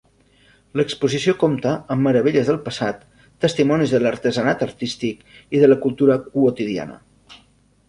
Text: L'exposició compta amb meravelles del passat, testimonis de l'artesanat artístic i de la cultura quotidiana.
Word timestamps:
L'exposició 0.79 1.35
compta 1.43 1.73
amb 1.95 2.03
meravelles 2.07 2.49
del 2.53 2.57
passat, 2.69 3.05
testimonis 3.47 3.95
de 3.97 4.01
l'artesanat 4.05 4.67
artístic 4.69 5.23
i 5.59 5.63
de 5.67 5.71
la 5.73 5.81
cultura 5.87 6.19
quotidiana. 6.27 7.01